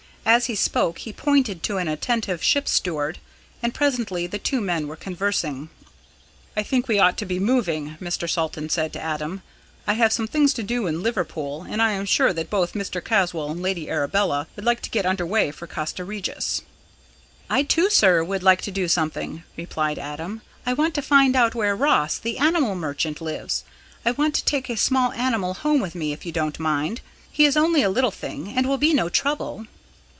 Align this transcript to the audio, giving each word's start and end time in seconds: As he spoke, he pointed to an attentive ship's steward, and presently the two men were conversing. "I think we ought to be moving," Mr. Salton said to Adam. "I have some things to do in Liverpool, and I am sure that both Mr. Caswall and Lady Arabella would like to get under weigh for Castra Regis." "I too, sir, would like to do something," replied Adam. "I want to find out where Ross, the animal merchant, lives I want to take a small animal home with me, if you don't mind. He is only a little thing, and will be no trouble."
As 0.23 0.45
he 0.45 0.53
spoke, 0.53 0.99
he 0.99 1.11
pointed 1.11 1.63
to 1.63 1.77
an 1.77 1.87
attentive 1.87 2.43
ship's 2.43 2.69
steward, 2.71 3.17
and 3.63 3.73
presently 3.73 4.27
the 4.27 4.37
two 4.37 4.61
men 4.61 4.87
were 4.87 4.95
conversing. 4.95 5.69
"I 6.55 6.61
think 6.61 6.87
we 6.87 6.99
ought 6.99 7.17
to 7.17 7.25
be 7.25 7.39
moving," 7.39 7.97
Mr. 7.99 8.29
Salton 8.29 8.69
said 8.69 8.93
to 8.93 9.01
Adam. 9.01 9.41
"I 9.87 9.93
have 9.93 10.13
some 10.13 10.27
things 10.27 10.53
to 10.53 10.63
do 10.63 10.85
in 10.85 11.01
Liverpool, 11.01 11.65
and 11.67 11.81
I 11.81 11.93
am 11.93 12.05
sure 12.05 12.33
that 12.33 12.51
both 12.51 12.75
Mr. 12.75 13.03
Caswall 13.03 13.49
and 13.51 13.63
Lady 13.63 13.89
Arabella 13.89 14.47
would 14.55 14.63
like 14.63 14.81
to 14.81 14.91
get 14.91 15.07
under 15.07 15.25
weigh 15.25 15.49
for 15.49 15.65
Castra 15.65 16.05
Regis." 16.05 16.61
"I 17.49 17.63
too, 17.63 17.89
sir, 17.89 18.23
would 18.23 18.43
like 18.43 18.61
to 18.61 18.71
do 18.71 18.87
something," 18.87 19.41
replied 19.57 19.97
Adam. 19.97 20.43
"I 20.67 20.73
want 20.73 20.93
to 20.93 21.01
find 21.01 21.35
out 21.35 21.55
where 21.55 21.75
Ross, 21.75 22.19
the 22.19 22.37
animal 22.37 22.75
merchant, 22.75 23.21
lives 23.21 23.63
I 24.05 24.11
want 24.11 24.35
to 24.35 24.45
take 24.45 24.69
a 24.69 24.77
small 24.77 25.11
animal 25.13 25.55
home 25.55 25.81
with 25.81 25.95
me, 25.95 26.13
if 26.13 26.27
you 26.27 26.31
don't 26.31 26.59
mind. 26.59 27.01
He 27.31 27.43
is 27.43 27.57
only 27.57 27.81
a 27.81 27.89
little 27.89 28.11
thing, 28.11 28.53
and 28.55 28.67
will 28.67 28.77
be 28.77 28.93
no 28.93 29.09
trouble." 29.09 29.65